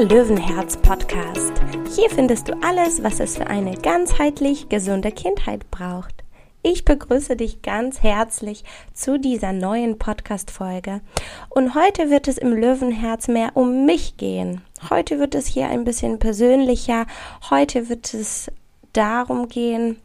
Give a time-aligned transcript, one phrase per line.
[0.00, 1.52] der Löwenherz Podcast.
[1.94, 6.24] Hier findest du alles, was es für eine ganzheitlich gesunde Kindheit braucht.
[6.62, 8.64] Ich begrüße dich ganz herzlich
[8.94, 11.02] zu dieser neuen Podcast-Folge.
[11.50, 14.62] Und heute wird es im Löwenherz mehr um mich gehen.
[14.88, 17.04] Heute wird es hier ein bisschen persönlicher.
[17.50, 18.50] Heute wird es
[18.94, 19.98] darum gehen,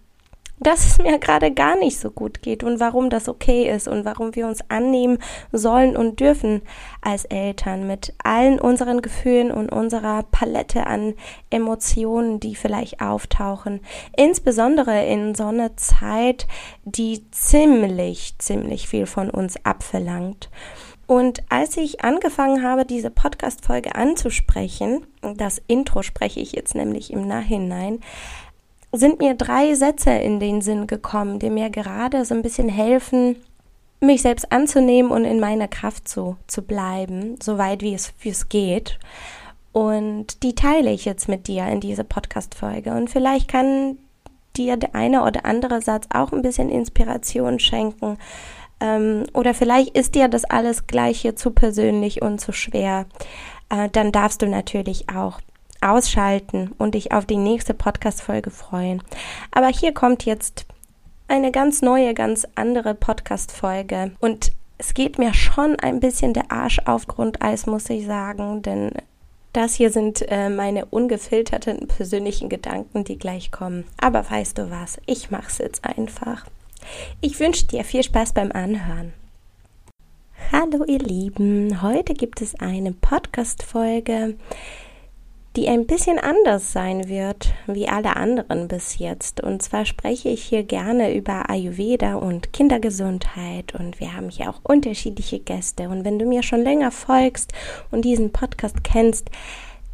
[0.59, 4.05] dass es mir gerade gar nicht so gut geht und warum das okay ist und
[4.05, 5.17] warum wir uns annehmen
[5.51, 6.61] sollen und dürfen
[7.01, 11.13] als Eltern mit allen unseren Gefühlen und unserer Palette an
[11.49, 13.81] Emotionen, die vielleicht auftauchen.
[14.15, 16.47] Insbesondere in so einer Zeit,
[16.83, 20.49] die ziemlich, ziemlich viel von uns abverlangt.
[21.07, 27.27] Und als ich angefangen habe, diese Podcast-Folge anzusprechen, das Intro spreche ich jetzt nämlich im
[27.27, 27.99] Nachhinein,
[28.95, 33.35] sind mir drei Sätze in den Sinn gekommen, die mir gerade so ein bisschen helfen,
[33.99, 38.33] mich selbst anzunehmen und in meiner Kraft so zu bleiben, so weit wie es, wie
[38.49, 38.99] geht.
[39.71, 42.91] Und die teile ich jetzt mit dir in dieser Podcast-Folge.
[42.91, 43.97] Und vielleicht kann
[44.55, 48.17] dir der eine oder andere Satz auch ein bisschen Inspiration schenken.
[48.79, 53.05] Ähm, oder vielleicht ist dir das alles gleiche zu persönlich und zu schwer.
[53.69, 55.41] Äh, dann darfst du natürlich auch
[55.81, 59.01] ausschalten und dich auf die nächste Podcast-Folge freuen.
[59.51, 60.65] Aber hier kommt jetzt
[61.27, 66.79] eine ganz neue, ganz andere Podcast-Folge und es geht mir schon ein bisschen der Arsch
[66.85, 68.91] auf Grundeis, muss ich sagen, denn
[69.53, 73.85] das hier sind äh, meine ungefilterten persönlichen Gedanken, die gleich kommen.
[74.01, 74.97] Aber weißt du was?
[75.05, 76.45] Ich mach's jetzt einfach.
[77.21, 79.13] Ich wünsche dir viel Spaß beim Anhören.
[80.51, 84.35] Hallo ihr Lieben, heute gibt es eine Podcast-Folge,
[85.55, 89.41] die ein bisschen anders sein wird wie alle anderen bis jetzt.
[89.41, 94.59] Und zwar spreche ich hier gerne über Ayurveda und Kindergesundheit und wir haben hier auch
[94.63, 95.89] unterschiedliche Gäste.
[95.89, 97.53] Und wenn du mir schon länger folgst
[97.91, 99.29] und diesen Podcast kennst,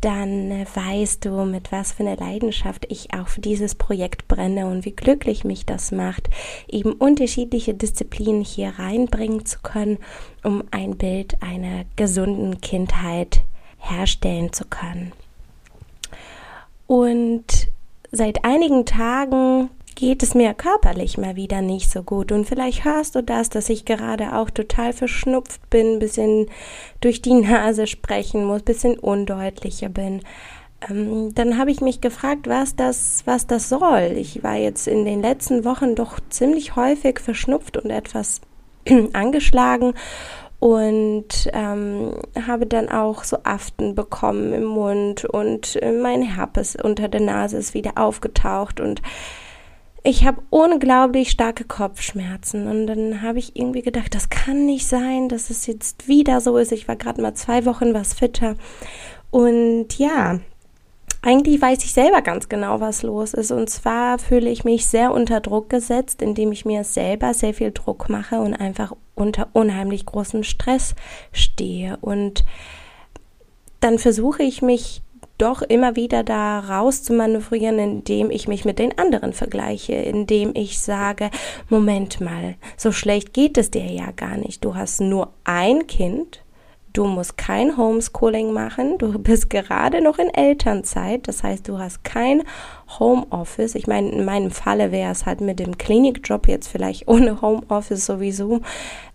[0.01, 4.83] dann weißt du, mit was für einer Leidenschaft ich auch für dieses Projekt brenne und
[4.83, 6.27] wie glücklich mich das macht,
[6.67, 9.99] eben unterschiedliche Disziplinen hier reinbringen zu können,
[10.43, 13.41] um ein Bild einer gesunden Kindheit
[13.77, 15.11] herstellen zu können.
[16.91, 17.45] Und
[18.11, 22.33] seit einigen Tagen geht es mir körperlich mal wieder nicht so gut.
[22.33, 26.47] Und vielleicht hörst du das, dass ich gerade auch total verschnupft bin, bisschen
[26.99, 30.19] durch die Nase sprechen muss, bisschen undeutlicher bin.
[30.89, 34.15] Ähm, dann habe ich mich gefragt, was das, was das soll.
[34.17, 38.41] Ich war jetzt in den letzten Wochen doch ziemlich häufig verschnupft und etwas
[39.13, 39.93] angeschlagen
[40.61, 42.13] und ähm,
[42.45, 47.57] habe dann auch so Aften bekommen im Mund und äh, mein Herpes unter der Nase
[47.57, 49.01] ist wieder aufgetaucht und
[50.03, 55.29] ich habe unglaublich starke Kopfschmerzen und dann habe ich irgendwie gedacht, das kann nicht sein,
[55.29, 56.71] dass es jetzt wieder so ist.
[56.71, 58.55] Ich war gerade mal zwei Wochen was fitter
[59.31, 60.41] und ja,
[61.23, 63.51] eigentlich weiß ich selber ganz genau, was los ist.
[63.51, 67.71] Und zwar fühle ich mich sehr unter Druck gesetzt, indem ich mir selber sehr viel
[67.71, 70.95] Druck mache und einfach unter unheimlich großem Stress
[71.31, 71.97] stehe.
[72.01, 72.43] Und
[73.79, 75.01] dann versuche ich mich
[75.37, 80.51] doch immer wieder da raus zu manövrieren, indem ich mich mit den anderen vergleiche, indem
[80.53, 81.31] ich sage,
[81.67, 84.63] Moment mal, so schlecht geht es dir ja gar nicht.
[84.63, 86.43] Du hast nur ein Kind
[86.93, 88.97] Du musst kein Homeschooling machen.
[88.97, 91.25] Du bist gerade noch in Elternzeit.
[91.27, 92.43] Das heißt, du hast kein
[92.99, 93.75] Homeoffice.
[93.75, 98.05] Ich meine, in meinem Falle wäre es halt mit dem Klinikjob jetzt vielleicht ohne Homeoffice
[98.05, 98.61] sowieso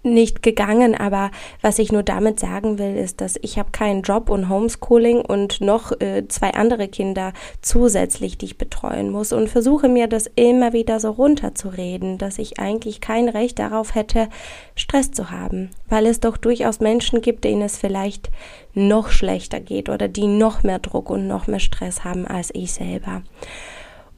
[0.03, 0.95] nicht gegangen.
[0.95, 5.21] Aber was ich nur damit sagen will, ist, dass ich habe keinen Job und Homeschooling
[5.21, 10.31] und noch äh, zwei andere Kinder zusätzlich, die ich betreuen muss und versuche mir das
[10.35, 14.29] immer wieder so runterzureden, dass ich eigentlich kein Recht darauf hätte,
[14.75, 18.31] Stress zu haben, weil es doch durchaus Menschen gibt, denen es vielleicht
[18.75, 22.73] noch schlechter geht oder die noch mehr Druck und noch mehr Stress haben als ich
[22.73, 23.23] selber.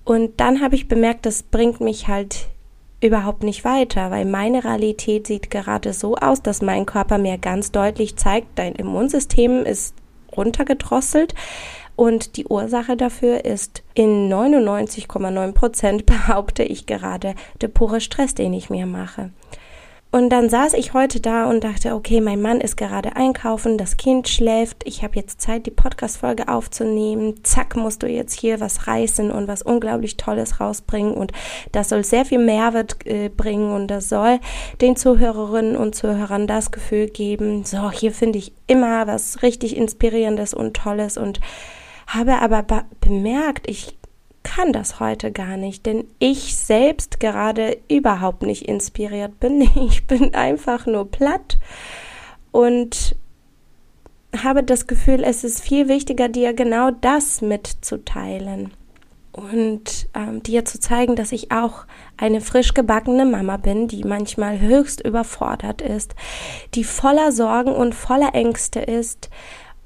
[0.08, 2.46] Und dann habe ich bemerkt, das bringt mich halt
[3.02, 7.72] überhaupt nicht weiter, weil meine Realität sieht gerade so aus, dass mein Körper mir ganz
[7.72, 9.94] deutlich zeigt, dein Immunsystem ist
[10.34, 11.34] runtergedrosselt
[11.94, 18.54] und die Ursache dafür ist in 99,9 Prozent behaupte ich gerade der pure Stress, den
[18.54, 19.28] ich mir mache.
[20.10, 23.98] Und dann saß ich heute da und dachte, okay, mein Mann ist gerade einkaufen, das
[23.98, 27.44] Kind schläft, ich habe jetzt Zeit, die Podcast-Folge aufzunehmen.
[27.44, 31.12] Zack, musst du jetzt hier was reißen und was unglaublich Tolles rausbringen.
[31.12, 31.32] Und
[31.72, 34.40] das soll sehr viel Mehrwert äh, bringen und das soll
[34.80, 40.54] den Zuhörerinnen und Zuhörern das Gefühl geben, so, hier finde ich immer was richtig Inspirierendes
[40.54, 41.40] und Tolles und
[42.06, 42.64] habe aber
[43.00, 43.97] bemerkt, ich
[44.42, 49.60] kann das heute gar nicht, denn ich selbst gerade überhaupt nicht inspiriert bin.
[49.88, 51.58] Ich bin einfach nur platt
[52.52, 53.16] und
[54.36, 58.72] habe das Gefühl, es ist viel wichtiger, dir genau das mitzuteilen
[59.32, 61.86] und ähm, dir zu zeigen, dass ich auch
[62.16, 66.14] eine frisch gebackene Mama bin, die manchmal höchst überfordert ist,
[66.74, 69.30] die voller Sorgen und voller Ängste ist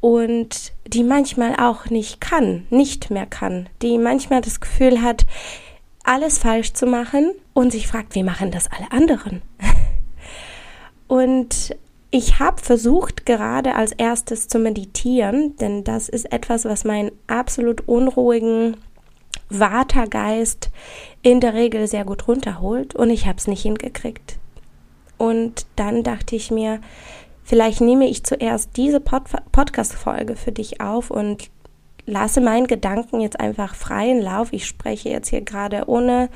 [0.02, 5.24] und die manchmal auch nicht kann, nicht mehr kann, die manchmal das Gefühl hat,
[6.02, 9.42] alles falsch zu machen und sich fragt, wie machen das alle anderen?
[11.06, 11.76] und
[12.10, 17.86] ich habe versucht, gerade als erstes zu meditieren, denn das ist etwas, was meinen absolut
[17.86, 18.76] unruhigen
[19.50, 20.70] Watergeist
[21.22, 24.36] in der Regel sehr gut runterholt und ich habe es nicht hingekriegt.
[25.16, 26.80] Und dann dachte ich mir,
[27.44, 29.22] vielleicht nehme ich zuerst diese Pod
[29.52, 31.50] Podcast-Folge für dich auf und
[32.06, 34.52] lasse meinen Gedanken jetzt einfach freien Lauf.
[34.52, 36.28] Ich spreche jetzt hier gerade ohne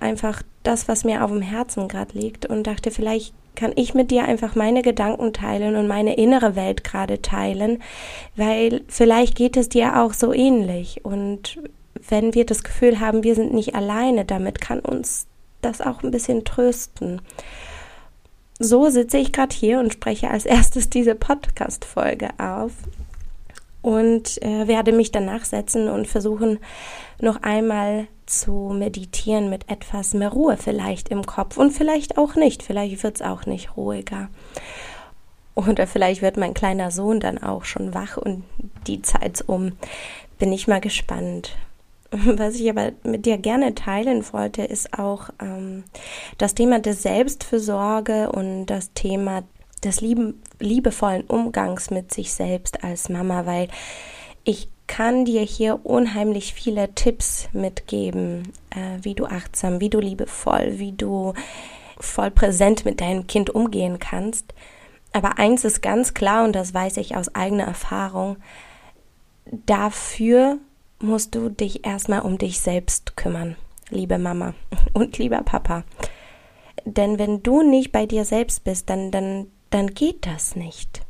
[0.00, 4.12] einfach das, was mir auf dem Herzen gerade liegt und dachte, vielleicht kann ich mit
[4.12, 7.82] dir einfach meine Gedanken teilen und meine innere Welt gerade teilen,
[8.36, 11.04] weil vielleicht geht es dir auch so ähnlich.
[11.04, 11.58] Und
[12.08, 15.26] wenn wir das Gefühl haben, wir sind nicht alleine, damit kann uns
[15.60, 17.20] das auch ein bisschen trösten.
[18.58, 22.72] So sitze ich gerade hier und spreche als erstes diese Podcast-Folge auf
[23.82, 26.58] und äh, werde mich danach setzen und versuchen,
[27.20, 32.64] noch einmal zu meditieren mit etwas mehr Ruhe vielleicht im Kopf und vielleicht auch nicht.
[32.64, 34.28] Vielleicht wird es auch nicht ruhiger.
[35.54, 38.44] Oder vielleicht wird mein kleiner Sohn dann auch schon wach und
[38.86, 39.72] die Zeit um.
[40.38, 41.56] Bin ich mal gespannt.
[42.10, 45.84] Was ich aber mit dir gerne teilen wollte, ist auch ähm,
[46.38, 49.42] das Thema der Selbstfürsorge und das Thema
[49.84, 53.68] des lieben, liebevollen Umgangs mit sich selbst als Mama, weil
[54.44, 60.78] ich kann dir hier unheimlich viele Tipps mitgeben, äh, wie du achtsam, wie du liebevoll,
[60.78, 61.34] wie du
[62.00, 64.54] voll präsent mit deinem Kind umgehen kannst.
[65.12, 68.38] Aber eins ist ganz klar und das weiß ich aus eigener Erfahrung,
[69.66, 70.58] dafür
[71.00, 73.56] musst du dich erstmal um dich selbst kümmern,
[73.90, 74.54] liebe Mama
[74.92, 75.84] und lieber Papa.
[76.84, 81.02] Denn wenn du nicht bei dir selbst bist, dann, dann, dann geht das nicht.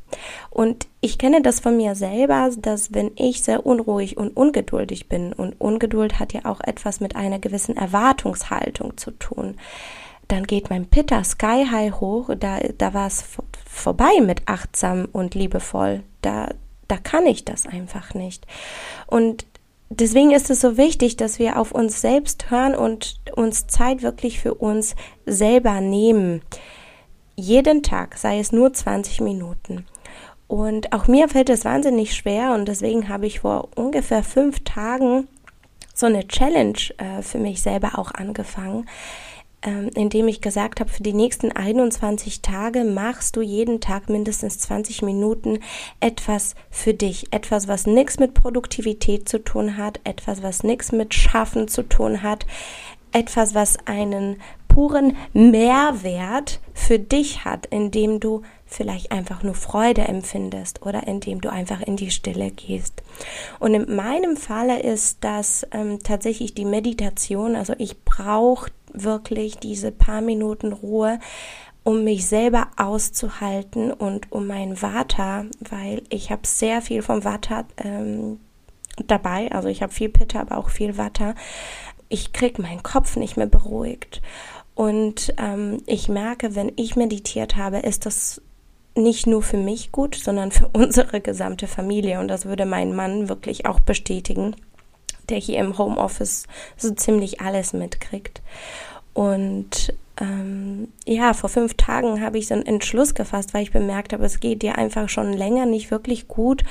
[0.50, 5.32] Und ich kenne das von mir selber, dass wenn ich sehr unruhig und ungeduldig bin,
[5.32, 9.56] und Ungeduld hat ja auch etwas mit einer gewissen Erwartungshaltung zu tun,
[10.26, 13.24] dann geht mein Pitter Sky High hoch, da, da war es
[13.66, 16.02] vorbei mit achtsam und liebevoll.
[16.20, 16.50] Da,
[16.86, 18.46] da kann ich das einfach nicht.
[19.06, 19.46] Und
[19.90, 24.40] deswegen ist es so wichtig, dass wir auf uns selbst hören und uns Zeit wirklich
[24.40, 24.94] für uns
[25.26, 26.42] selber nehmen.
[27.36, 29.86] Jeden Tag, sei es nur 20 Minuten.
[30.46, 35.28] Und auch mir fällt es wahnsinnig schwer und deswegen habe ich vor ungefähr fünf Tagen
[35.94, 38.86] so eine Challenge äh, für mich selber auch angefangen,
[39.62, 44.58] ähm, indem ich gesagt habe, für die nächsten 21 Tage machst du jeden Tag mindestens
[44.58, 45.58] 20 Minuten
[46.00, 47.32] etwas für dich.
[47.32, 52.22] Etwas, was nichts mit Produktivität zu tun hat, etwas, was nichts mit Schaffen zu tun
[52.22, 52.46] hat,
[53.12, 54.36] etwas, was einen
[54.68, 61.50] puren Mehrwert für dich hat, indem du vielleicht einfach nur Freude empfindest oder indem du
[61.50, 63.02] einfach in die Stille gehst.
[63.58, 67.56] Und in meinem Falle ist das ähm, tatsächlich die Meditation.
[67.56, 71.18] Also ich brauche wirklich diese paar Minuten Ruhe,
[71.84, 77.64] um mich selber auszuhalten und um mein Vata, weil ich habe sehr viel vom Vata
[77.78, 78.40] ähm,
[79.06, 79.50] dabei.
[79.52, 81.34] Also ich habe viel Pitta, aber auch viel Vata.
[82.08, 84.20] Ich krieg meinen Kopf nicht mehr beruhigt.
[84.74, 88.42] Und ähm, ich merke, wenn ich meditiert habe, ist das
[88.94, 92.20] nicht nur für mich gut, sondern für unsere gesamte Familie.
[92.20, 94.54] Und das würde mein Mann wirklich auch bestätigen,
[95.30, 98.42] der hier im Homeoffice so ziemlich alles mitkriegt.
[99.14, 104.12] Und ähm, ja, vor fünf Tagen habe ich so einen Entschluss gefasst, weil ich bemerkt
[104.12, 106.64] habe, es geht dir einfach schon länger nicht wirklich gut.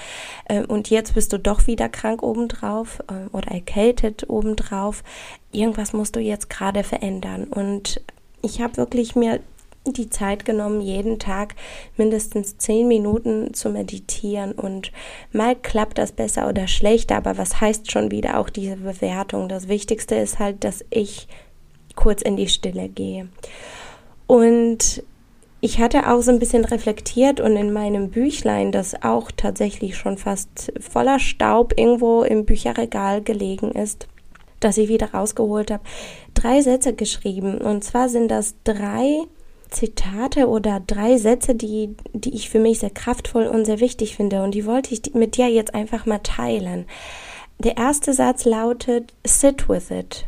[0.45, 5.03] Äh, und jetzt bist du doch wieder krank obendrauf äh, oder erkältet obendrauf.
[5.51, 7.45] Irgendwas musst du jetzt gerade verändern.
[7.45, 8.01] Und
[8.41, 9.39] ich habe wirklich mir
[9.93, 11.55] die Zeit genommen, jeden Tag
[11.95, 14.91] mindestens zehn Minuten zu meditieren und
[15.31, 19.49] mal klappt das besser oder schlechter, aber was heißt schon wieder auch diese Bewertung?
[19.49, 21.27] Das Wichtigste ist halt, dass ich
[21.95, 23.27] kurz in die Stille gehe.
[24.27, 25.03] Und
[25.59, 30.17] ich hatte auch so ein bisschen reflektiert und in meinem Büchlein, das auch tatsächlich schon
[30.17, 34.07] fast voller Staub irgendwo im Bücherregal gelegen ist,
[34.59, 35.83] das ich wieder rausgeholt habe,
[36.35, 37.57] drei Sätze geschrieben.
[37.57, 39.23] Und zwar sind das drei
[39.69, 44.43] Zitate oder drei Sätze, die, die ich für mich sehr kraftvoll und sehr wichtig finde.
[44.43, 46.85] Und die wollte ich mit dir jetzt einfach mal teilen.
[47.59, 50.25] Der erste Satz lautet, sit with it.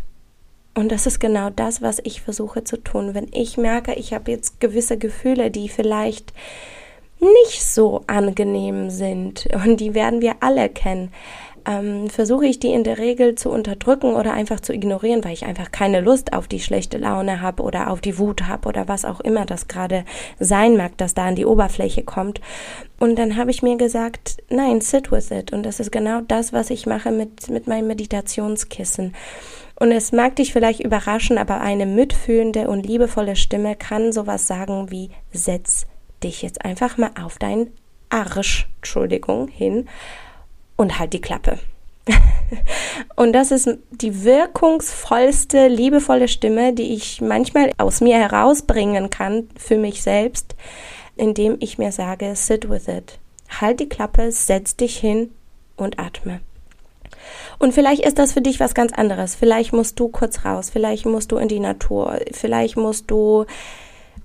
[0.75, 3.13] Und das ist genau das, was ich versuche zu tun.
[3.13, 6.33] Wenn ich merke, ich habe jetzt gewisse Gefühle, die vielleicht
[7.19, 9.47] nicht so angenehm sind.
[9.65, 11.11] Und die werden wir alle kennen
[11.65, 15.45] ähm, versuche ich die in der Regel zu unterdrücken oder einfach zu ignorieren, weil ich
[15.45, 19.05] einfach keine Lust auf die schlechte Laune habe oder auf die Wut habe oder was
[19.05, 20.05] auch immer das gerade
[20.39, 22.41] sein mag, dass da an die Oberfläche kommt.
[22.99, 25.53] Und dann habe ich mir gesagt, nein, sit with it.
[25.53, 29.13] Und das ist genau das, was ich mache mit, mit meinem Meditationskissen.
[29.79, 34.91] Und es mag dich vielleicht überraschen, aber eine mitfühlende und liebevolle Stimme kann sowas sagen
[34.91, 35.87] wie, setz
[36.21, 37.71] dich jetzt einfach mal auf deinen
[38.09, 39.87] Arsch, Entschuldigung, hin
[40.79, 41.59] und halt die Klappe.
[43.17, 49.77] und das ist die wirkungsvollste, liebevolle Stimme, die ich manchmal aus mir herausbringen kann für
[49.77, 50.55] mich selbst,
[51.17, 53.19] indem ich mir sage, sit with it.
[53.59, 55.31] Halt die Klappe, setz dich hin
[55.75, 56.39] und atme.
[57.59, 59.35] Und vielleicht ist das für dich was ganz anderes.
[59.35, 63.45] Vielleicht musst du kurz raus, vielleicht musst du in die Natur, vielleicht musst du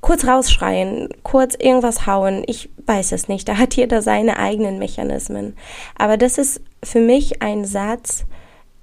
[0.01, 2.45] kurz rausschreien, kurz irgendwas hauen.
[2.47, 3.49] Ich weiß es nicht.
[3.49, 5.57] Da hat jeder seine eigenen Mechanismen.
[5.97, 8.25] Aber das ist für mich ein Satz,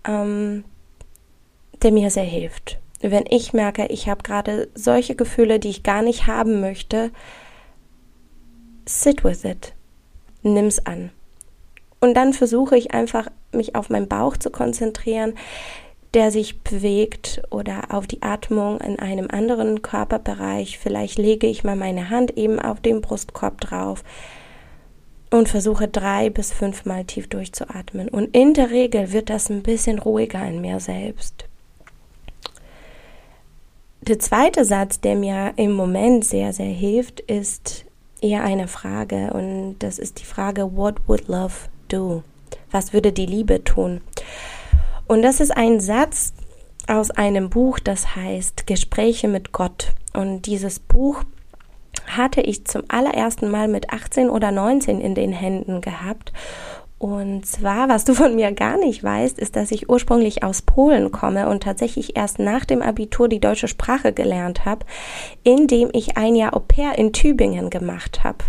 [0.07, 0.63] ähm,
[1.81, 2.79] der mir sehr hilft.
[3.01, 7.11] Wenn ich merke, ich habe gerade solche Gefühle, die ich gar nicht haben möchte,
[8.85, 9.73] sit with it.
[10.43, 11.11] Nimm's an.
[11.99, 15.33] Und dann versuche ich einfach, mich auf meinen Bauch zu konzentrieren,
[16.13, 20.77] der sich bewegt oder auf die Atmung in einem anderen Körperbereich.
[20.77, 24.03] Vielleicht lege ich mal meine Hand eben auf den Brustkorb drauf
[25.29, 28.09] und versuche drei bis fünfmal tief durchzuatmen.
[28.09, 31.45] Und in der Regel wird das ein bisschen ruhiger in mir selbst.
[34.01, 37.85] Der zweite Satz, der mir im Moment sehr, sehr hilft, ist
[38.19, 41.53] eher eine Frage und das ist die Frage, what would love
[41.87, 42.23] do?
[42.71, 44.01] Was würde die Liebe tun?
[45.11, 46.31] Und das ist ein Satz
[46.87, 49.91] aus einem Buch, das heißt Gespräche mit Gott.
[50.13, 51.25] Und dieses Buch
[52.07, 56.31] hatte ich zum allerersten Mal mit 18 oder 19 in den Händen gehabt.
[56.97, 61.11] Und zwar, was du von mir gar nicht weißt, ist, dass ich ursprünglich aus Polen
[61.11, 64.85] komme und tatsächlich erst nach dem Abitur die deutsche Sprache gelernt habe,
[65.43, 68.45] indem ich ein Jahr Au pair in Tübingen gemacht habe.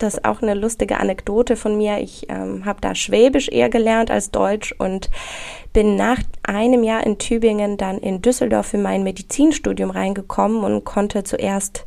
[0.00, 1.98] Das ist auch eine lustige Anekdote von mir.
[1.98, 5.10] Ich ähm, habe da Schwäbisch eher gelernt als Deutsch und
[5.74, 11.22] bin nach einem Jahr in Tübingen dann in Düsseldorf für mein Medizinstudium reingekommen und konnte
[11.22, 11.84] zuerst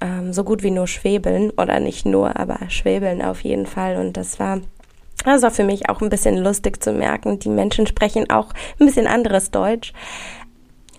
[0.00, 3.96] ähm, so gut wie nur schwebeln oder nicht nur, aber schwebeln auf jeden Fall.
[3.96, 4.60] Und das war
[5.24, 7.40] also für mich auch ein bisschen lustig zu merken.
[7.40, 9.92] Die Menschen sprechen auch ein bisschen anderes Deutsch.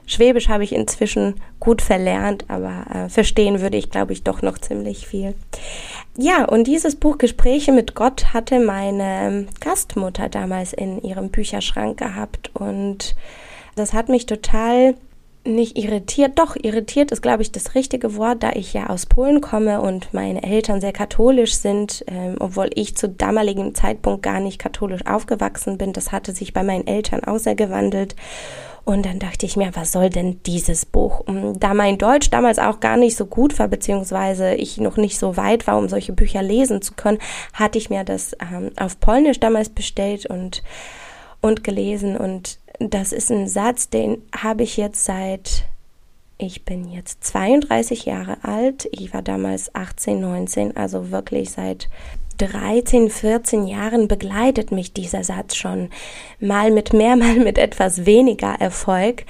[0.06, 4.58] Schwäbisch habe ich inzwischen gut verlernt, aber äh, verstehen würde ich, glaube ich, doch noch
[4.58, 5.36] ziemlich viel.
[6.18, 12.52] Ja, und dieses Buch Gespräche mit Gott hatte meine Gastmutter damals in ihrem Bücherschrank gehabt
[12.54, 13.16] und
[13.76, 14.96] das hat mich total
[15.44, 19.42] nicht irritiert, doch irritiert ist, glaube ich, das richtige Wort, da ich ja aus Polen
[19.42, 24.60] komme und meine Eltern sehr katholisch sind, ähm, obwohl ich zu damaligem Zeitpunkt gar nicht
[24.60, 25.94] katholisch aufgewachsen bin.
[25.94, 28.16] Das hatte sich bei meinen Eltern außergewandelt.
[28.84, 31.24] Und dann dachte ich mir, was soll denn dieses Buch?
[31.56, 35.38] Da mein Deutsch damals auch gar nicht so gut war, beziehungsweise ich noch nicht so
[35.38, 37.20] weit war, um solche Bücher lesen zu können,
[37.54, 40.64] hatte ich mir das ähm, auf Polnisch damals bestellt und,
[41.42, 42.18] und gelesen.
[42.18, 45.66] Und das ist ein Satz, den habe ich jetzt seit,
[46.40, 48.90] ich bin jetzt 32 Jahre alt.
[48.92, 51.88] Ich war damals 18, 19, also wirklich seit
[52.48, 55.90] 13, 14 Jahren begleitet mich dieser Satz schon.
[56.40, 59.26] Mal mit mehr, mal mit etwas weniger Erfolg.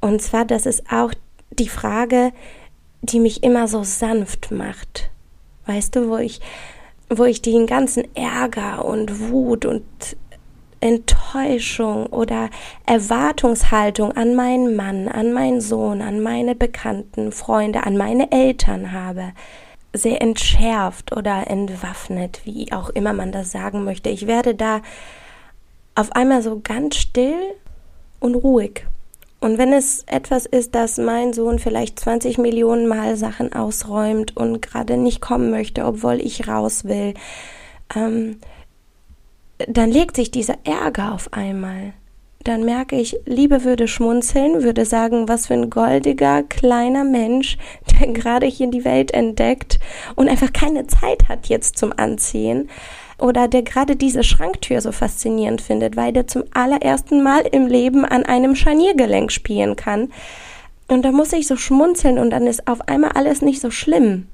[0.00, 1.12] Und zwar, das ist auch
[1.50, 2.32] die Frage,
[3.02, 5.10] die mich immer so sanft macht.
[5.66, 6.40] Weißt du, wo ich,
[7.08, 9.84] wo ich den ganzen Ärger und Wut und
[10.80, 12.50] Enttäuschung oder
[12.86, 19.32] Erwartungshaltung an meinen Mann, an meinen Sohn, an meine Bekannten, Freunde, an meine Eltern habe
[19.92, 24.10] sehr entschärft oder entwaffnet, wie auch immer man das sagen möchte.
[24.10, 24.82] Ich werde da
[25.94, 27.38] auf einmal so ganz still
[28.20, 28.86] und ruhig.
[29.40, 34.60] Und wenn es etwas ist, dass mein Sohn vielleicht 20 Millionen Mal Sachen ausräumt und
[34.60, 37.14] gerade nicht kommen möchte, obwohl ich raus will,
[37.94, 38.40] ähm,
[39.66, 41.92] dann legt sich dieser Ärger auf einmal
[42.48, 47.58] dann merke ich, Liebe würde schmunzeln, würde sagen, was für ein goldiger, kleiner Mensch,
[48.14, 49.78] gerade hier die Welt entdeckt
[50.16, 52.68] und einfach keine Zeit hat jetzt zum Anziehen.
[53.18, 58.04] Oder der gerade diese Schranktür so faszinierend findet, weil der zum allerersten Mal im Leben
[58.04, 60.12] an einem Scharniergelenk spielen kann.
[60.86, 64.28] Und da muss ich so schmunzeln und dann ist auf einmal alles nicht so schlimm.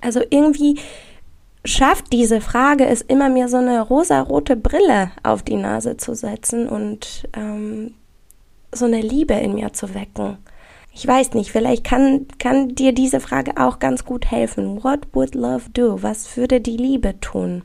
[0.00, 0.78] Also irgendwie
[1.64, 6.68] schafft diese Frage es immer mir so eine rosarote Brille auf die Nase zu setzen
[6.68, 7.94] und ähm,
[8.72, 10.38] so eine Liebe in mir zu wecken.
[10.94, 14.84] Ich weiß nicht, vielleicht kann, kann dir diese Frage auch ganz gut helfen.
[14.84, 16.02] What would love do?
[16.02, 17.62] Was würde die Liebe tun?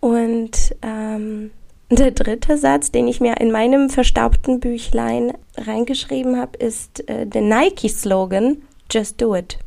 [0.00, 1.50] Und ähm,
[1.90, 7.42] der dritte Satz, den ich mir in meinem verstaubten Büchlein reingeschrieben habe, ist äh, der
[7.42, 9.58] Nike-Slogan Just Do It.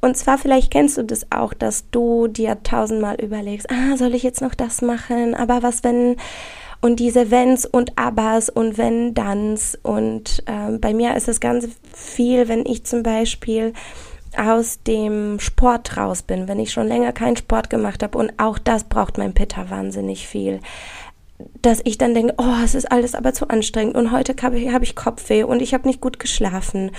[0.00, 4.22] Und zwar, vielleicht kennst du das auch, dass du dir tausendmal überlegst, ah, soll ich
[4.22, 5.34] jetzt noch das machen?
[5.34, 6.16] Aber was, wenn
[6.86, 11.66] und diese Wenns und Abbas und wenn Danns und äh, bei mir ist es ganz
[11.92, 13.72] viel, wenn ich zum Beispiel
[14.36, 18.16] aus dem Sport raus bin, wenn ich schon länger keinen Sport gemacht habe.
[18.16, 20.60] Und auch das braucht mein Pitter wahnsinnig viel.
[21.60, 23.96] Dass ich dann denke, oh, es ist alles aber zu anstrengend.
[23.96, 26.92] Und heute habe ich, hab ich Kopfweh und ich habe nicht gut geschlafen.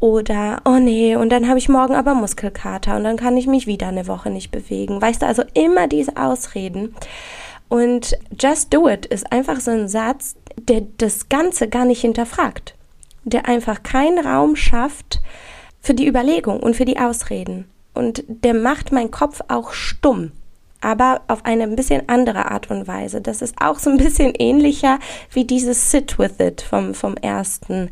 [0.00, 3.66] Oder oh nee und dann habe ich morgen aber Muskelkater und dann kann ich mich
[3.66, 5.02] wieder eine Woche nicht bewegen.
[5.02, 6.94] Weißt du, also immer diese Ausreden
[7.68, 12.74] und just do it ist einfach so ein Satz, der das Ganze gar nicht hinterfragt,
[13.24, 15.20] der einfach keinen Raum schafft,
[15.80, 17.70] für die Überlegung und für die Ausreden.
[17.94, 20.32] Und der macht meinen Kopf auch stumm,
[20.80, 23.20] aber auf eine ein bisschen andere Art und Weise.
[23.20, 24.98] Das ist auch so ein bisschen ähnlicher
[25.30, 27.90] wie dieses Sit with it vom, vom ersten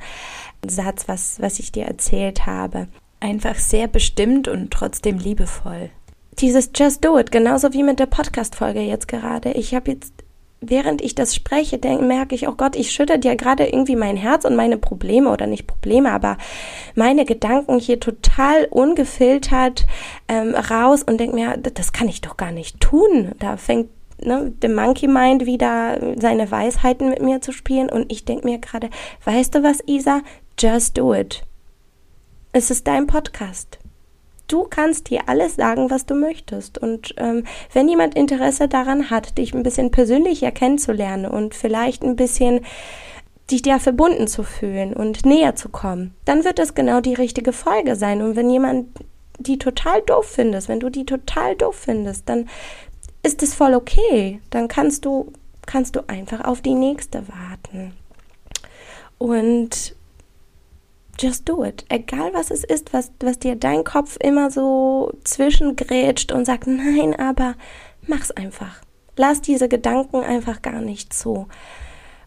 [0.67, 2.89] Satz, was, was ich dir erzählt habe.
[3.21, 5.91] Einfach sehr bestimmt und trotzdem liebevoll.
[6.39, 9.53] Dieses Just Do It, genauso wie mit der Podcast-Folge jetzt gerade.
[9.53, 10.13] Ich habe jetzt
[10.69, 14.17] während ich das spreche, denk, merke ich, oh Gott, ich schütte dir gerade irgendwie mein
[14.17, 16.39] Herz und meine Probleme oder nicht Probleme, aber
[16.95, 19.87] meine Gedanken hier total ungefiltert
[20.29, 23.33] ähm, raus und denke mir, das kann ich doch gar nicht tun.
[23.39, 23.91] Da fängt
[24.23, 28.59] ne, der Monkey Mind wieder seine Weisheiten mit mir zu spielen und ich denke mir
[28.59, 28.91] gerade,
[29.25, 30.23] weißt du was, Isa?
[30.59, 31.43] Just do it.
[32.53, 33.79] Es ist dein Podcast
[34.49, 36.79] du kannst dir alles sagen, was du möchtest.
[36.79, 42.17] Und ähm, wenn jemand Interesse daran hat, dich ein bisschen persönlicher kennenzulernen und vielleicht ein
[42.17, 42.61] bisschen
[43.51, 47.53] dich dir verbunden zu fühlen und näher zu kommen, dann wird das genau die richtige
[47.53, 48.23] Folge sein.
[48.23, 48.89] Und wenn jemand
[49.39, 52.49] die total doof findest, wenn du die total doof findest, dann
[53.23, 54.41] ist es voll okay.
[54.51, 55.33] Dann kannst du,
[55.67, 57.93] kannst du einfach auf die nächste warten.
[59.19, 59.97] Und
[61.19, 61.85] just do it.
[61.89, 67.19] Egal was es ist, was, was dir dein Kopf immer so zwischengrätscht und sagt, nein,
[67.19, 67.55] aber
[68.07, 68.81] mach's einfach.
[69.17, 71.47] Lass diese Gedanken einfach gar nicht zu.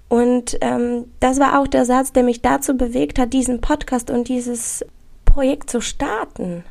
[0.10, 4.30] Und ähm, das war auch der Satz, der mich dazu bewegt hat, diesen Podcast und
[4.30, 4.86] dieses
[5.26, 6.63] Projekt zu starten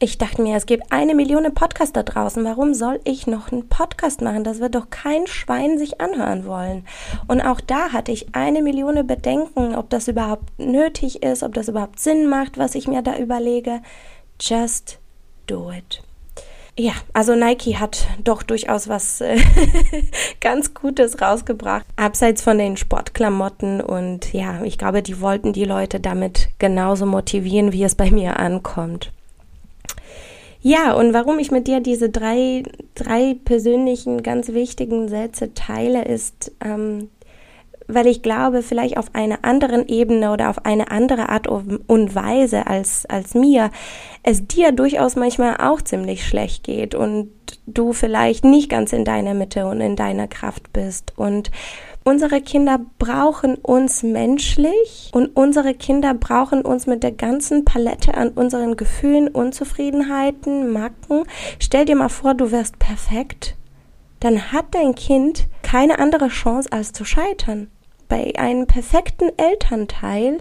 [0.00, 2.44] ich dachte mir, es gibt eine Million Podcasts da draußen.
[2.44, 4.44] Warum soll ich noch einen Podcast machen?
[4.44, 6.86] Das wird doch kein Schwein sich anhören wollen.
[7.26, 11.68] Und auch da hatte ich eine Million Bedenken, ob das überhaupt nötig ist, ob das
[11.68, 13.80] überhaupt Sinn macht, was ich mir da überlege.
[14.40, 15.00] Just
[15.48, 16.00] do it.
[16.78, 19.40] Ja, also Nike hat doch durchaus was äh,
[20.40, 23.80] ganz Gutes rausgebracht, abseits von den Sportklamotten.
[23.80, 28.38] Und ja, ich glaube, die wollten die Leute damit genauso motivieren, wie es bei mir
[28.38, 29.10] ankommt.
[30.60, 36.52] Ja, und warum ich mit dir diese drei, drei persönlichen, ganz wichtigen Sätze teile, ist,
[36.64, 37.10] ähm,
[37.86, 42.66] weil ich glaube, vielleicht auf einer anderen Ebene oder auf eine andere Art und Weise
[42.66, 43.70] als, als mir,
[44.22, 47.30] es dir durchaus manchmal auch ziemlich schlecht geht und
[47.66, 51.14] du vielleicht nicht ganz in deiner Mitte und in deiner Kraft bist.
[51.16, 51.50] Und
[52.08, 58.30] Unsere Kinder brauchen uns menschlich und unsere Kinder brauchen uns mit der ganzen Palette an
[58.30, 61.24] unseren Gefühlen, Unzufriedenheiten, Macken.
[61.58, 63.56] Stell dir mal vor, du wärst perfekt.
[64.20, 67.70] Dann hat dein Kind keine andere Chance als zu scheitern.
[68.08, 70.38] Bei einem perfekten Elternteil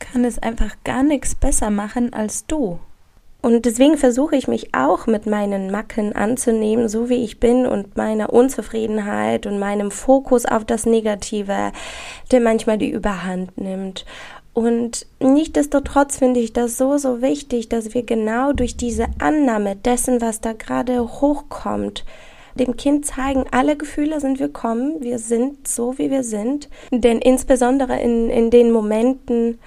[0.00, 2.80] kann es einfach gar nichts besser machen als du.
[3.44, 7.94] Und deswegen versuche ich mich auch mit meinen Macken anzunehmen, so wie ich bin und
[7.94, 11.70] meiner Unzufriedenheit und meinem Fokus auf das Negative,
[12.30, 14.06] der manchmal die Überhand nimmt.
[14.54, 20.22] Und nichtdestotrotz finde ich das so, so wichtig, dass wir genau durch diese Annahme dessen,
[20.22, 22.06] was da gerade hochkommt,
[22.54, 26.70] dem Kind zeigen, alle Gefühle sind willkommen, wir sind so, wie wir sind.
[26.90, 29.58] Denn insbesondere in, in den Momenten,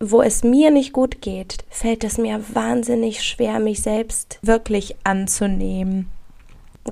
[0.00, 6.10] wo es mir nicht gut geht, fällt es mir wahnsinnig schwer, mich selbst wirklich anzunehmen.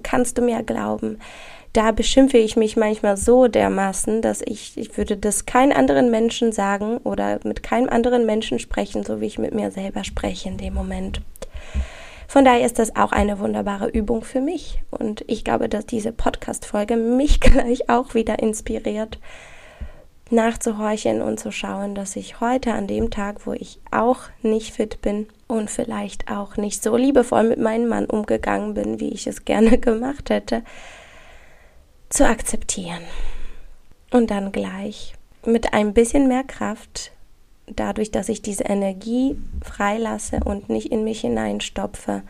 [0.02, 1.18] Kannst du mir glauben?
[1.72, 6.52] Da beschimpfe ich mich manchmal so dermaßen, dass ich, ich würde das keinen anderen Menschen
[6.52, 10.58] sagen oder mit keinem anderen Menschen sprechen, so wie ich mit mir selber spreche in
[10.58, 11.22] dem Moment.
[12.26, 14.82] Von daher ist das auch eine wunderbare Übung für mich.
[14.90, 19.18] Und ich glaube, dass diese Podcast-Folge mich gleich auch wieder inspiriert,
[20.30, 25.00] nachzuhorchen und zu schauen, dass ich heute an dem Tag, wo ich auch nicht fit
[25.00, 29.44] bin und vielleicht auch nicht so liebevoll mit meinem Mann umgegangen bin, wie ich es
[29.44, 30.62] gerne gemacht hätte,
[32.08, 33.02] zu akzeptieren.
[34.10, 35.14] Und dann gleich
[35.44, 37.12] mit ein bisschen mehr Kraft,
[37.66, 42.22] dadurch, dass ich diese Energie freilasse und nicht in mich hineinstopfe,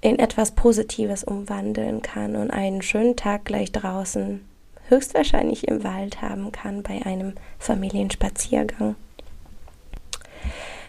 [0.00, 4.47] in etwas Positives umwandeln kann und einen schönen Tag gleich draußen,
[4.88, 8.96] höchstwahrscheinlich im Wald haben kann bei einem Familienspaziergang.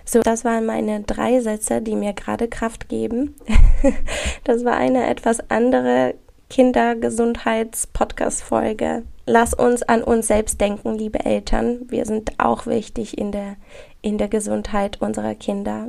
[0.05, 3.35] So, das waren meine drei Sätze, die mir gerade Kraft geben.
[4.43, 6.15] das war eine etwas andere
[6.49, 9.03] Kindergesundheits-Podcast-Folge.
[9.27, 11.81] Lass uns an uns selbst denken, liebe Eltern.
[11.89, 13.57] Wir sind auch wichtig in der,
[14.01, 15.87] in der Gesundheit unserer Kinder.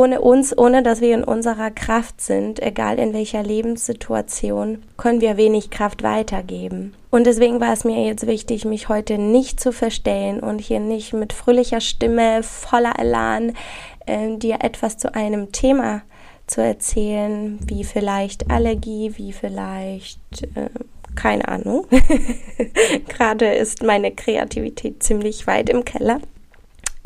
[0.00, 5.36] Ohne uns, ohne dass wir in unserer Kraft sind, egal in welcher Lebenssituation, können wir
[5.36, 6.94] wenig Kraft weitergeben.
[7.10, 11.12] Und deswegen war es mir jetzt wichtig, mich heute nicht zu verstellen und hier nicht
[11.12, 13.52] mit fröhlicher Stimme, voller Elan
[14.06, 16.00] äh, dir etwas zu einem Thema
[16.46, 20.20] zu erzählen, wie vielleicht Allergie, wie vielleicht,
[20.54, 20.70] äh,
[21.14, 21.84] keine Ahnung.
[23.08, 26.22] Gerade ist meine Kreativität ziemlich weit im Keller.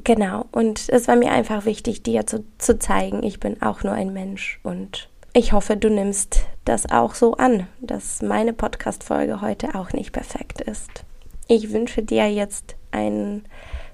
[0.02, 3.92] Genau, und es war mir einfach wichtig, dir zu, zu zeigen, ich bin auch nur
[3.92, 9.74] ein Mensch und ich hoffe, du nimmst das auch so an, dass meine Podcast-Folge heute
[9.74, 11.04] auch nicht perfekt ist.
[11.48, 13.44] Ich wünsche dir jetzt einen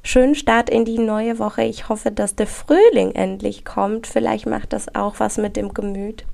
[0.03, 1.63] schönen Start in die neue Woche.
[1.63, 4.07] Ich hoffe, dass der Frühling endlich kommt.
[4.07, 6.27] Vielleicht macht das auch was mit dem Gemüt.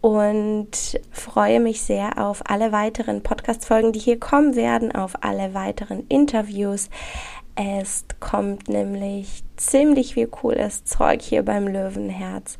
[0.00, 6.04] Und freue mich sehr auf alle weiteren Podcast-Folgen, die hier kommen werden, auf alle weiteren
[6.08, 6.90] Interviews.
[7.56, 12.58] Es kommt nämlich ziemlich viel cooles Zeug hier beim Löwenherz.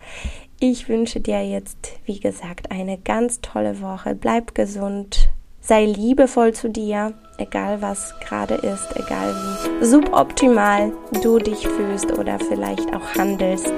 [0.58, 4.14] Ich wünsche dir jetzt, wie gesagt, eine ganz tolle Woche.
[4.14, 5.28] Bleib gesund,
[5.60, 12.38] sei liebevoll zu dir, egal was gerade ist, egal wie suboptimal du dich fühlst oder
[12.38, 13.74] vielleicht auch handelst.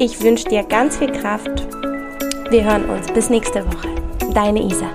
[0.00, 1.68] Ich wünsche dir ganz viel Kraft.
[2.50, 3.88] Wir hören uns bis nächste Woche.
[4.34, 4.90] Deine Isa.